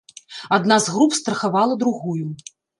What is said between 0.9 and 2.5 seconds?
груп страхавала другую.